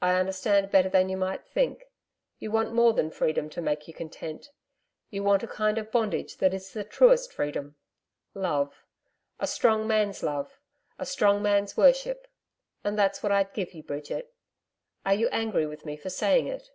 'I 0.00 0.18
understand 0.20 0.70
better 0.70 0.88
than 0.88 1.10
you 1.10 1.18
might 1.18 1.46
think. 1.46 1.84
You 2.38 2.50
want 2.50 2.72
more 2.72 2.94
than 2.94 3.10
freedom 3.10 3.50
to 3.50 3.60
make 3.60 3.86
you 3.86 3.92
content. 3.92 4.48
You 5.10 5.22
want 5.22 5.42
a 5.42 5.46
kind 5.46 5.76
of 5.76 5.92
bondage 5.92 6.38
that 6.38 6.54
is 6.54 6.72
the 6.72 6.84
truest 6.84 7.34
freedom 7.34 7.76
Love 8.32 8.86
a 9.38 9.46
strong 9.46 9.86
man's 9.86 10.22
love, 10.22 10.58
a 10.98 11.04
strong 11.04 11.42
man's 11.42 11.76
worship. 11.76 12.28
And 12.82 12.98
that's 12.98 13.22
what 13.22 13.30
I'd 13.30 13.52
give 13.52 13.74
you, 13.74 13.82
Bridget. 13.82 14.32
Are 15.04 15.12
you 15.12 15.28
angry 15.28 15.66
with 15.66 15.84
me 15.84 15.98
for 15.98 16.08
saying 16.08 16.46
it?' 16.46 16.70